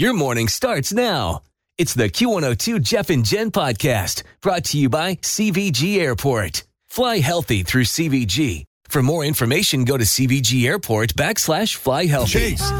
[0.00, 1.42] Your morning starts now.
[1.76, 6.64] It's the Q102 Jeff and Jen podcast brought to you by CVG Airport.
[6.88, 8.64] Fly healthy through CVG.
[8.88, 12.56] For more information, go to CVG Airport backslash fly healthy.
[12.56, 12.70] Chase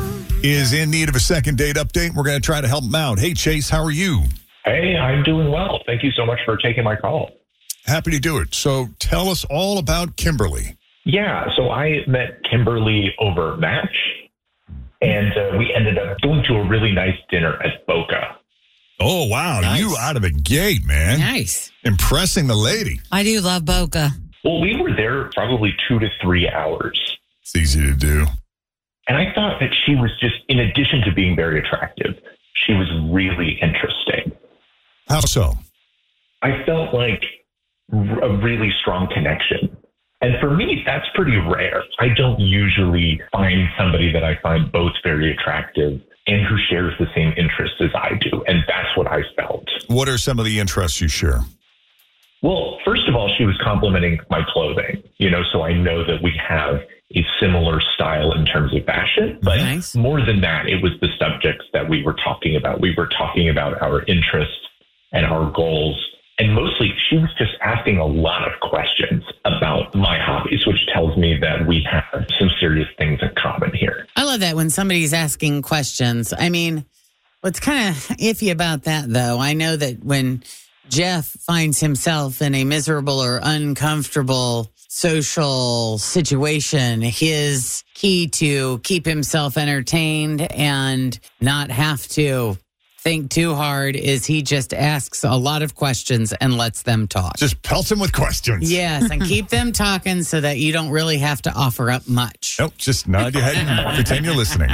[0.43, 2.15] is in need of a second date update.
[2.17, 3.19] We're going to try to help him out.
[3.19, 4.23] Hey, Chase, how are you?
[4.65, 5.81] Hey, I'm doing well.
[5.85, 7.33] Thank you so much for taking my call.
[7.85, 8.55] Happy to do it.
[8.55, 10.79] So tell us all about Kimberly.
[11.05, 13.95] Yeah, so I met Kimberly over Match,
[15.01, 18.37] and uh, we ended up going to a really nice dinner at Boca.
[19.01, 19.61] Oh, wow.
[19.61, 19.81] Nice.
[19.81, 21.21] You out of the gate, man.
[21.21, 21.73] Nice.
[21.85, 23.01] Impressing the lady.
[23.11, 24.11] I do love Boca.
[24.45, 27.19] Well, we were there probably two to three hours.
[27.43, 28.27] It's easy to do.
[29.09, 32.15] And I thought that she was just, in addition to being very attractive,
[32.55, 34.33] she was really interesting.
[35.09, 35.55] How so?
[36.43, 37.23] I felt like
[37.93, 39.77] a really strong connection.
[40.23, 41.83] And for me, that's pretty rare.
[41.99, 47.07] I don't usually find somebody that I find both very attractive and who shares the
[47.15, 48.45] same interests as I do.
[48.47, 49.67] And that's what I felt.
[49.89, 51.41] What are some of the interests you share?
[52.43, 56.23] Well, first of all, she was complimenting my clothing, you know, so I know that
[56.23, 56.81] we have
[57.15, 59.39] a similar style in terms of fashion.
[59.43, 59.95] But Nice.
[59.97, 62.81] more than that, it was the subjects that we were talking about.
[62.81, 64.57] We were talking about our interests
[65.13, 65.99] and our goals.
[66.41, 71.15] And mostly, she was just asking a lot of questions about my hobbies, which tells
[71.19, 74.07] me that we have some serious things in common here.
[74.17, 76.33] I love that when somebody's asking questions.
[76.33, 76.87] I mean,
[77.43, 80.43] what's kind of iffy about that, though, I know that when
[80.89, 89.59] Jeff finds himself in a miserable or uncomfortable social situation, his key to keep himself
[89.59, 92.57] entertained and not have to
[93.03, 97.37] think too hard is he just asks a lot of questions and lets them talk.
[97.39, 98.71] Just pelt him with questions.
[98.71, 102.57] Yes, and keep them talking so that you don't really have to offer up much.
[102.59, 104.69] Nope, just nod your head and pretend you're listening.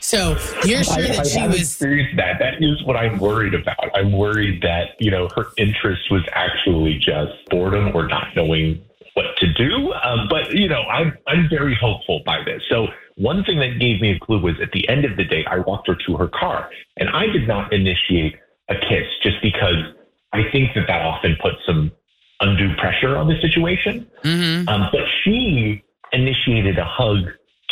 [0.00, 1.60] So you're sure I, that I she have was.
[1.60, 2.38] experienced that.
[2.38, 3.90] That is what I'm worried about.
[3.94, 8.82] I'm worried that you know her interest was actually just boredom or not knowing
[9.18, 9.92] what to do.
[10.04, 12.62] Um, but you know, I'm I'm very hopeful by this.
[12.70, 12.86] So
[13.16, 15.58] one thing that gave me a clue was at the end of the day, I
[15.68, 18.34] walked her to her car, and I did not initiate
[18.68, 19.80] a kiss just because
[20.32, 21.90] I think that that often puts some
[22.40, 24.06] undue pressure on the situation.
[24.24, 24.68] Mhm.
[24.68, 27.20] Um, but she initiated a hug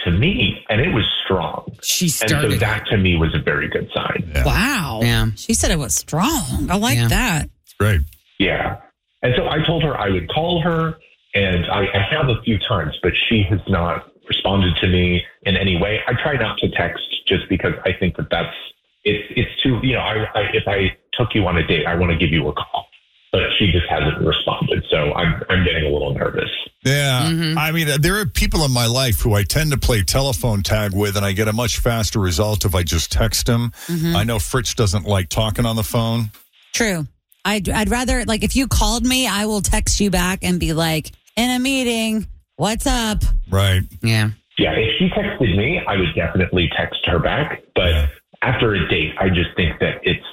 [0.04, 1.64] to me, and it was strong.
[1.82, 4.32] She And so that to me was a very good sign.
[4.44, 5.00] wow.
[5.02, 5.26] Yeah.
[5.36, 6.68] She said it was strong.
[6.70, 7.08] I like Yeah.
[7.08, 7.50] that.
[7.78, 8.00] Great.
[8.38, 8.76] Yeah.
[9.22, 10.98] And so I told her I would call her,
[11.36, 15.56] and I, I have a few times, but she has not responded to me in
[15.56, 16.00] any way.
[16.08, 18.56] I try not to text just because I think that that's
[19.04, 21.94] it's it's too you know I, I if I took you on a date, I
[21.94, 22.86] want to give you a call,
[23.32, 26.50] but she just hasn't responded, so I'm I'm getting a little nervous.
[26.84, 27.28] Yeah.
[27.30, 27.56] Mhm.
[27.56, 30.94] I mean, there are people in my life who I tend to play telephone tag
[30.94, 33.72] with, and I get a much faster result if I just text them.
[33.86, 34.14] Mm-hmm.
[34.16, 36.30] I know Fritz doesn't like talking on the phone.
[36.72, 37.06] True.
[37.44, 40.72] I'd, I'd rather, like, if you called me, I will text you back and be
[40.72, 42.26] like, in a meeting,
[42.56, 43.22] what's up?
[43.50, 43.82] Right.
[44.02, 44.30] Yeah.
[44.58, 47.62] Yeah, if she texted me, I would definitely text her back.
[47.74, 48.08] But
[48.42, 50.24] after a date, I just think that it's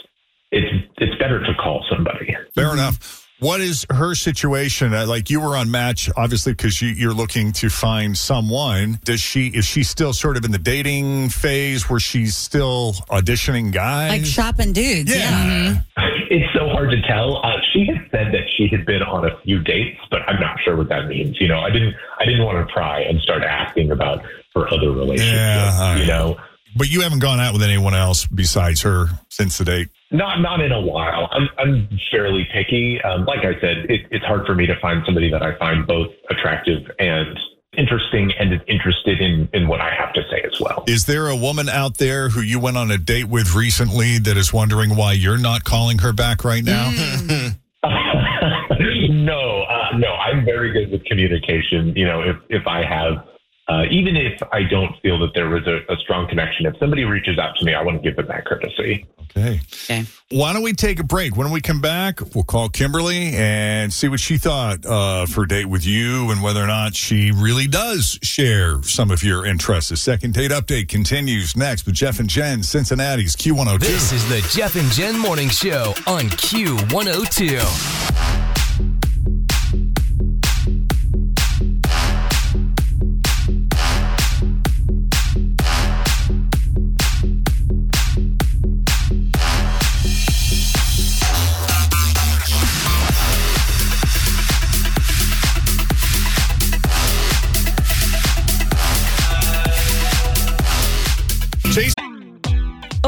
[0.52, 2.34] it's it's better to call somebody.
[2.56, 3.20] Fair enough.
[3.40, 4.94] What is her situation?
[4.94, 9.00] Uh, like you were on Match, obviously, because you, you're looking to find someone.
[9.04, 9.48] Does she?
[9.48, 14.12] Is she still sort of in the dating phase where she's still auditioning guys?
[14.12, 15.14] Like shopping dudes.
[15.14, 15.82] yeah.
[16.30, 17.46] It's so hard to tell.
[17.46, 20.58] Uh, she had said that she had been on a few dates, but I'm not
[20.64, 21.40] sure what that means.
[21.40, 24.24] You know, I didn't I didn't want to pry and start asking about
[24.56, 25.34] her other relationships.
[25.36, 26.02] Yeah, all right.
[26.02, 26.38] you know,
[26.76, 29.90] But you haven't gone out with anyone else besides her since the date.
[30.12, 31.28] not not in a while.
[31.32, 33.02] I'm I'm fairly picky.
[33.02, 35.88] Um, like I said, it, it's hard for me to find somebody that I find
[35.88, 37.38] both attractive and
[37.76, 40.84] interesting and interested in, in what I have to say as well.
[40.86, 44.38] Is there a woman out there who you went on a date with recently that
[44.38, 46.92] is wondering why you're not calling her back right now?
[49.10, 51.94] No, uh, no, I'm very good with communication.
[51.96, 53.26] You know, if, if I have,
[53.68, 57.04] uh, even if I don't feel that there was a, a strong connection, if somebody
[57.04, 59.06] reaches out to me, I want to give them that courtesy.
[59.36, 59.62] Okay.
[59.86, 60.06] Okay.
[60.30, 61.36] Why don't we take a break?
[61.36, 65.66] When we come back, we'll call Kimberly and see what she thought of her date
[65.66, 69.90] with you and whether or not she really does share some of your interests.
[69.90, 73.80] The second date update continues next with Jeff and Jen, Cincinnati's Q102.
[73.80, 78.33] This is the Jeff and Jen Morning Show on Q102.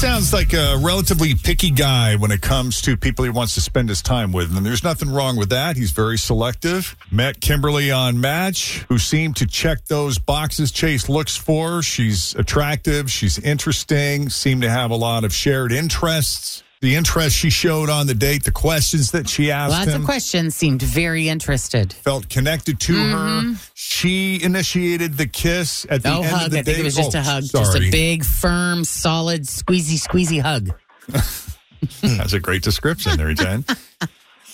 [0.00, 3.86] Sounds like a relatively picky guy when it comes to people he wants to spend
[3.86, 4.56] his time with.
[4.56, 5.76] And there's nothing wrong with that.
[5.76, 6.96] He's very selective.
[7.10, 11.82] Met Kimberly on Match, who seemed to check those boxes Chase looks for.
[11.82, 16.62] She's attractive, she's interesting, seemed to have a lot of shared interests.
[16.80, 20.06] The interest she showed on the date, the questions that she asked Lots him, of
[20.06, 21.92] questions seemed very interested.
[21.92, 23.16] felt connected to her.
[23.42, 23.52] Mm-hmm.
[23.74, 26.50] She initiated the kiss at the No end of hug.
[26.52, 27.42] the I think it was just Oh, a hug.
[27.44, 30.70] Just a big, firm, solid, squeezy, squeezy hug.
[32.16, 33.64] That's a great description there, Jen.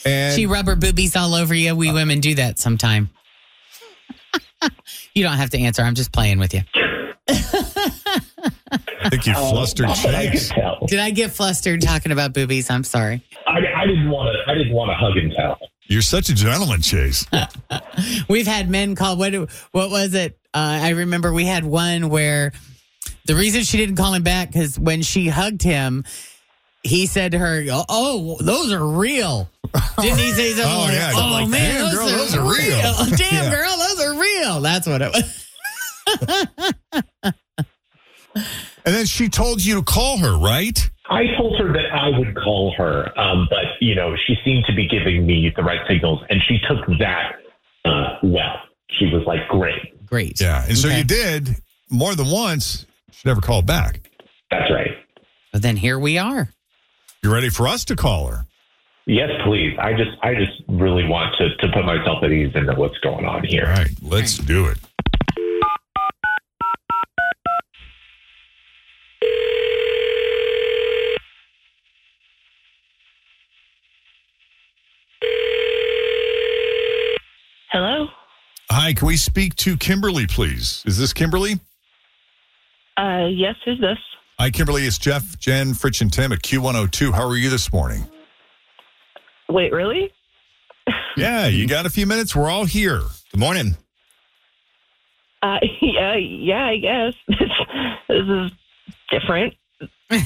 [0.05, 1.75] And She rub her boobies all over you.
[1.75, 3.11] We uh, women do that sometime.
[5.15, 5.83] you don't have to answer.
[5.83, 6.61] I'm just playing with you.
[9.07, 10.49] I think you Uh, flustered I Chase.
[10.49, 10.79] tell.
[10.87, 12.71] Did I get flustered talking about boobies?
[12.71, 13.23] I'm sorry.
[13.47, 14.51] I, I didn't want to.
[14.51, 15.59] I didn't want to hug and tell.
[15.89, 17.27] You're such a gentleman, Chase.
[18.29, 19.17] We've had men call.
[19.17, 19.33] What?
[19.73, 20.39] What was it?
[20.53, 22.53] Uh, I remember we had one where
[23.27, 26.05] the reason she didn't call him back because when she hugged him,
[26.83, 29.49] he said to her, "Oh, oh, those are real."
[30.01, 30.73] Didn't he say something?
[30.73, 31.13] Oh, like, yeah.
[31.15, 33.51] Oh Like, man, "Damn, those, girl, are those are real." Damn, Yeah.
[33.51, 34.61] girl, those are real.
[34.61, 35.43] That's what it was.
[38.87, 40.89] And then she told you to call her, right?
[41.11, 44.75] I told her that I would call her, um, but you know, she seemed to
[44.75, 47.33] be giving me the right signals, and she took that
[47.85, 48.61] uh, well.
[48.91, 50.41] She was like, "Great, Great.
[50.41, 50.65] Yeah.
[50.67, 51.57] And so you did
[51.91, 52.87] more than once.
[53.11, 54.09] She never called back.
[54.51, 54.93] that's right."
[55.53, 56.51] But then here we are.
[57.23, 58.47] You ready for us to call her?
[59.07, 59.77] Yes, please.
[59.79, 62.99] I just, I just really want to to put myself at ease and know what's
[62.99, 63.67] going on here.
[63.67, 64.79] All right, let's do it.
[77.77, 78.09] Hello.
[78.71, 80.83] Hi, can we speak to Kimberly, please?
[80.87, 81.61] Is this Kimberly?
[82.97, 83.99] Uh, yes, who's this?
[84.39, 84.87] Hi, Kimberly.
[84.87, 87.13] It's Jeff, Jen, Fritz, and Tim at Q102.
[87.13, 88.07] How are you this morning?
[89.51, 90.11] Wait, really?
[91.19, 92.35] Yeah, you got a few minutes?
[92.35, 93.03] We're all here.
[93.31, 93.77] Good morning.
[95.43, 97.39] Uh, yeah, yeah, I guess this,
[98.09, 98.51] this is
[99.11, 99.53] different.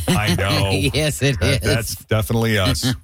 [0.07, 0.71] I know.
[0.71, 1.69] yes, it That- is.
[1.69, 2.95] that's definitely us.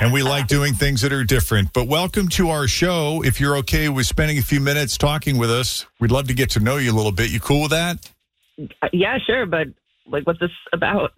[0.00, 1.72] And we like doing things that are different.
[1.72, 3.22] But welcome to our show.
[3.22, 6.50] If you're okay with spending a few minutes talking with us, we'd love to get
[6.50, 7.30] to know you a little bit.
[7.30, 8.10] You cool with that?
[8.82, 9.68] Uh, yeah, sure, but
[10.06, 11.12] like, what's this about?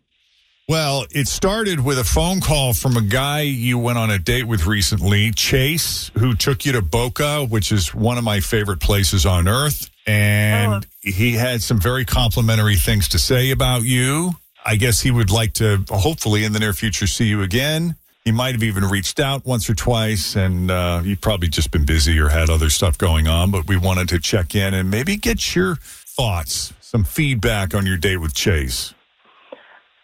[0.69, 4.45] Well, it started with a phone call from a guy you went on a date
[4.45, 9.27] with recently, Chase, who took you to Boca, which is one of my favorite places
[9.27, 9.91] on earth.
[10.07, 14.33] And he had some very complimentary things to say about you.
[14.65, 17.97] I guess he would like to, hopefully, in the near future, see you again.
[18.25, 21.85] He might have even reached out once or twice, and uh, you've probably just been
[21.85, 23.50] busy or had other stuff going on.
[23.50, 27.97] But we wanted to check in and maybe get your thoughts, some feedback on your
[27.97, 28.95] date with Chase.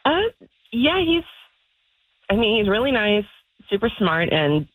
[0.05, 0.23] Uh,
[0.73, 1.23] yeah, he's.
[2.31, 3.25] I mean, he's really nice,
[3.71, 4.67] super smart, and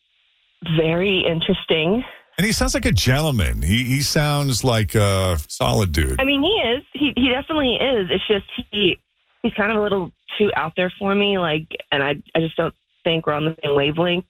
[0.77, 2.03] very interesting.
[2.37, 3.61] And he sounds like a gentleman.
[3.61, 6.19] He he sounds like a solid dude.
[6.19, 6.83] I mean, he is.
[6.93, 8.07] He he definitely is.
[8.09, 8.97] It's just he
[9.43, 11.37] he's kind of a little too out there for me.
[11.37, 12.73] Like, and I I just don't
[13.03, 14.25] think we're on the same wavelength.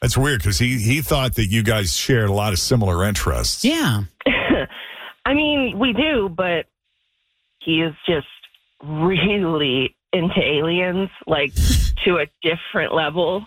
[0.00, 3.64] That's weird because he he thought that you guys shared a lot of similar interests.
[3.64, 4.04] Yeah.
[5.26, 6.66] I mean, we do, but
[7.60, 8.26] he is just
[8.82, 11.52] really into aliens, like
[12.04, 13.44] to a different level.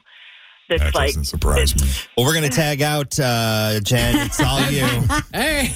[0.69, 1.87] That's That like doesn't surprise me.
[2.15, 4.15] Well, we're going to tag out uh, Jen.
[4.27, 4.85] It's all you.
[5.33, 5.73] Hey,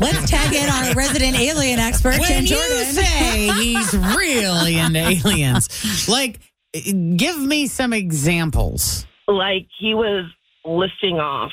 [0.00, 6.08] Let's tag in our resident alien expert, when Jen you say he's really into aliens,
[6.08, 6.40] like,
[6.72, 9.06] give me some examples.
[9.26, 10.24] like he was
[10.64, 11.52] listing off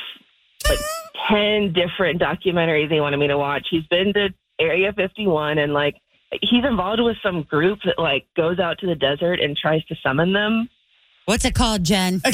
[0.67, 0.79] like
[1.29, 3.67] 10 different documentaries he wanted me to watch.
[3.69, 4.29] He's been to
[4.59, 5.95] Area 51 and like
[6.41, 9.95] he's involved with some group that like goes out to the desert and tries to
[10.03, 10.69] summon them.
[11.25, 12.21] What's it called, Jen?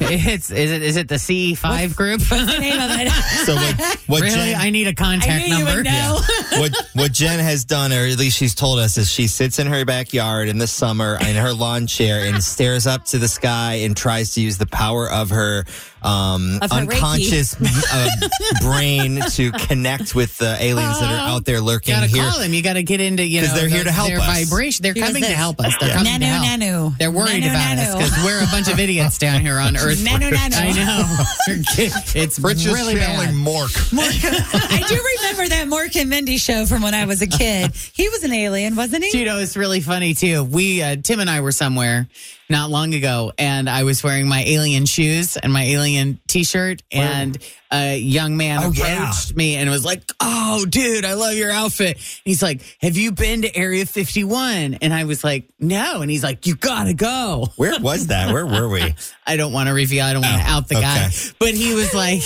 [0.00, 2.20] It's is it is it the C five group?
[2.30, 3.12] What's the name of it?
[3.44, 5.76] So what, what really, Jen, I need a I contact knew you number.
[5.76, 6.20] would know.
[6.58, 9.66] what what Jen has done, or at least she's told us, is she sits in
[9.66, 13.74] her backyard in the summer in her lawn chair and stares up to the sky
[13.74, 15.64] and tries to use the power of her
[16.02, 17.54] um, unconscious
[17.92, 18.08] uh,
[18.62, 22.22] brain to connect with the aliens that are out there lurking You gotta here.
[22.30, 22.52] call them.
[22.54, 24.48] You gotta get into you know 'Cause they're here to help their us.
[24.48, 24.82] vibration.
[24.82, 25.74] They're She coming to help us.
[25.80, 26.46] They're coming Nanu, to help.
[26.60, 26.98] nanu.
[26.98, 29.98] They're worried Nanu, about us because we're a bunch of idiots down here on Earth.
[29.98, 30.54] Nanu, nanu.
[30.54, 31.24] I know.
[32.14, 33.52] It's Rich is really channeling bad.
[33.54, 33.98] Mork.
[33.98, 37.72] I do remember that Mork and Mindy show from when I was a kid.
[37.94, 39.18] He was an alien, wasn't he?
[39.18, 40.44] You know, it's really funny too.
[40.44, 42.08] We, uh, Tim and I were somewhere
[42.50, 45.87] not long ago, and I was wearing my alien shoes and my alien
[46.28, 47.38] T-shirt, and
[47.70, 49.36] a young man Oh, approached yeah.
[49.36, 53.42] me and was like, "Oh, dude, I love your outfit." He's like, "Have you been
[53.42, 57.78] to Area 51?" And I was like, "No," and he's like, "You gotta go." Where
[57.80, 58.32] was that?
[58.32, 58.94] Where were we?
[59.26, 60.04] I don't want to reveal.
[60.04, 61.06] I don't want to Oh, out the guy.
[61.06, 61.16] okay.
[61.38, 62.22] But he was like,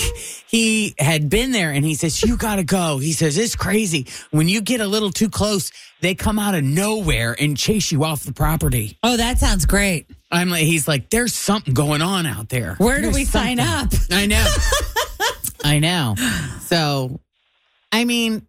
[0.47, 4.07] he had been there, and he says, "You got to go." He says, "It's crazy.
[4.31, 8.03] When you get a little too close, they come out of nowhere and chase you
[8.05, 10.07] off the property." Oh, that sounds great.
[10.33, 13.59] I'm like, he's like, "There's something going on out there." Where do There's we sign
[13.59, 13.89] up?
[14.11, 14.45] I know.
[15.63, 16.15] I know.
[16.61, 17.19] So,
[17.91, 18.45] I mean,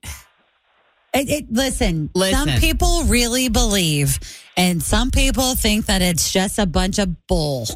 [1.14, 4.18] It, it, listen, some people really believe,
[4.56, 7.66] and some people think that it's just a bunch of bull.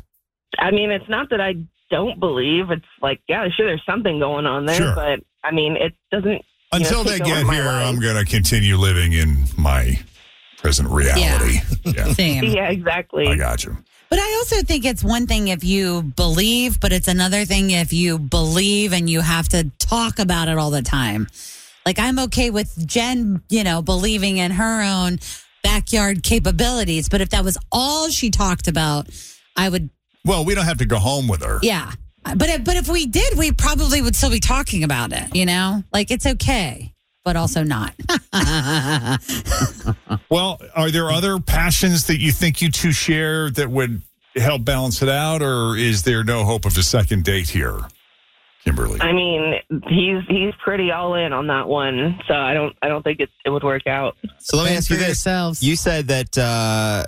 [0.58, 1.54] I mean, it's not that I
[1.90, 2.70] don't believe.
[2.70, 4.94] It's like, yeah, sure, there's something going on there, Sure.
[4.94, 6.30] but I mean, it doesn't.
[6.30, 7.86] you know, Until they get here, life.
[7.86, 10.00] I'm going to continue living in my
[10.56, 11.60] present reality.
[11.84, 12.04] Yeah.
[12.14, 12.42] Same.
[12.44, 13.28] Yeah, exactly.
[13.28, 13.76] I got you.
[14.10, 17.92] But I also think it's one thing if you believe, but it's another thing if
[17.92, 21.28] you believe and you have to talk about it all the time.
[21.84, 25.18] Like I'm okay with Jen, you know, believing in her own
[25.62, 29.08] backyard capabilities, but if that was all she talked about,
[29.56, 29.90] I would,
[30.24, 31.58] Well, we don't have to go home with her.
[31.62, 31.92] yeah.
[32.24, 35.34] But if, but if we did, we probably would still be talking about it.
[35.34, 36.92] You know, like it's okay,
[37.28, 37.92] but also not.
[40.30, 44.02] Well, are there other passions that you think you two share that would
[44.36, 47.80] help balance it out, or is there no hope of a second date here,
[48.62, 49.00] Kimberly?
[49.00, 49.54] I mean,
[49.88, 53.30] he's he's pretty all in on that one, so I don't I don't think it
[53.46, 54.18] it would work out.
[54.38, 55.62] So let me ask you this: yourselves.
[55.62, 57.06] You said that uh,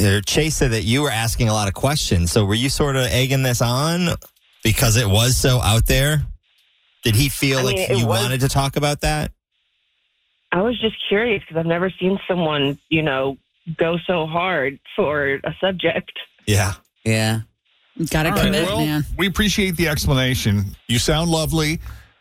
[0.00, 2.30] or Chase said that you were asking a lot of questions.
[2.30, 4.10] So were you sort of egging this on
[4.62, 6.22] because it was so out there?
[7.02, 9.32] Did he feel I like mean, you was- wanted to talk about that?
[10.52, 13.38] I was just curious because I've never seen someone, you know,
[13.78, 16.12] go so hard for a subject.
[16.46, 16.74] Yeah.
[17.04, 17.40] yeah.
[18.10, 19.04] Got to All right, commit, well, man.
[19.16, 20.76] we appreciate the explanation.
[20.88, 21.78] You sound lovely.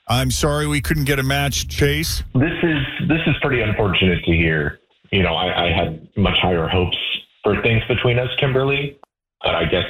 [0.08, 2.24] I'm sorry we couldn't get a match, Chase.
[2.36, 4.80] This is this is pretty unfortunate to hear.
[5.12, 6.98] You know, I, I had much higher hopes
[7.44, 8.98] for things between us, Kimberly.
[9.42, 9.86] But I guess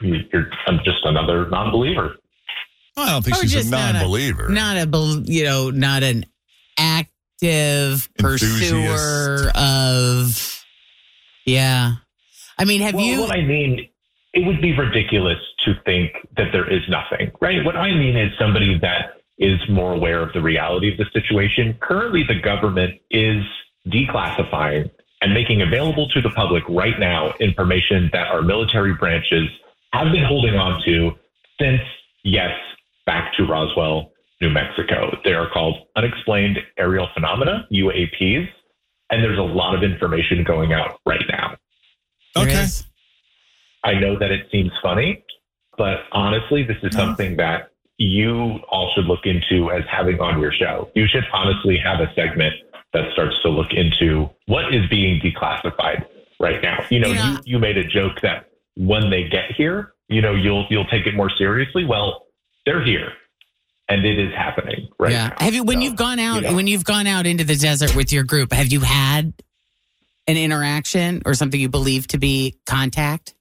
[0.00, 2.16] you're I'm just another non-believer.
[2.96, 4.48] I don't think Or she's a just not a- non-believer.
[4.48, 6.26] Not a, you know, not an
[6.78, 10.64] active pursuer of,
[11.44, 11.94] yeah.
[12.58, 13.20] I mean, have well, you?
[13.20, 13.88] what I mean,
[14.32, 17.64] it would be ridiculous to think that there is nothing, right?
[17.64, 21.76] What I mean is somebody that is more aware of the reality of the situation.
[21.80, 23.42] Currently, the government is
[23.88, 24.88] declassifying
[25.20, 29.48] and making available to the public right now information that our military branches
[29.92, 31.12] have been holding on to
[31.60, 31.80] since,
[32.22, 32.50] yes,
[33.06, 35.16] back to Roswell, New Mexico.
[35.24, 38.48] They are called unexplained aerial phenomena, UAPs,
[39.10, 41.56] and there's a lot of information going out right now.
[42.36, 42.66] Okay.
[43.84, 45.24] I know that it seems funny,
[45.76, 47.06] but honestly, this is uh-huh.
[47.06, 50.90] something that you all should look into as having on your show.
[50.94, 52.54] You should honestly have a segment
[52.92, 56.04] that starts to look into what is being declassified
[56.40, 56.84] right now.
[56.90, 57.32] You know, Yeah.
[57.32, 61.06] you, you made a joke that when they get here, you know, you'll you'll take
[61.06, 61.84] it more seriously.
[61.84, 62.23] Well,
[62.66, 63.12] they're here,
[63.88, 65.28] and it is happening right yeah.
[65.28, 65.34] now.
[65.38, 66.54] Have you when So, you've gone out you know.
[66.54, 68.52] when you've gone out into the desert with your group?
[68.52, 69.32] Have you had
[70.26, 73.34] an interaction or something you believe to be contact?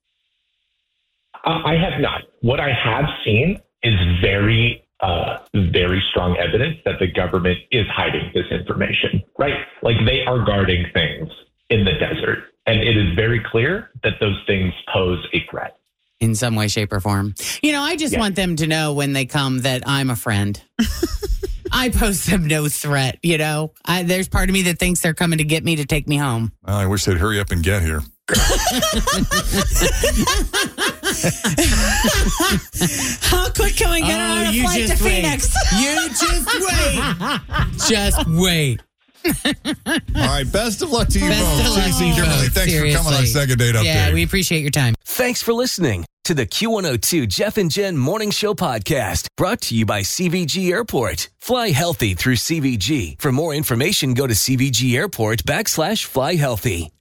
[1.46, 2.22] Uh, I have not.
[2.42, 8.32] What I have seen is very, uh, very strong evidence that the government is hiding
[8.34, 9.66] this information, right?
[9.82, 11.30] Like they are guarding things
[11.70, 12.46] in the desert.
[12.66, 15.78] And it is very clear that those things pose a threat.
[16.24, 17.36] In some way, shape, or form.
[17.62, 18.20] You know, I just Yeah.
[18.20, 20.60] want them to know when they come that I'm a friend.
[21.72, 23.18] I pose them no threat.
[23.24, 25.86] You know, I, there's part of me that thinks they're coming to get me to
[25.86, 26.52] take me home.
[26.66, 28.02] Well, I wish they'd hurry up and get here.
[33.22, 35.24] How quick can we get Oh, on a you flight to wait.
[35.24, 35.56] Phoenix?
[35.80, 37.88] You just wait.
[37.90, 38.82] just wait.
[39.26, 41.60] All right, best of luck to you Best both.
[41.66, 43.26] of luck Stacey to you Kimberly, both, thanks for coming on.
[43.26, 43.86] Second Date Update.
[43.86, 44.96] Yeah, we appreciate your time.
[45.06, 49.86] Thanks for listening to the Q102 Jeff and Jen Morning Show podcast brought to you
[49.86, 51.30] by CVG Airport.
[51.42, 53.20] Fly healthy through CVG.
[53.22, 56.92] For more information, go to CVG Airport backslash fly healthy.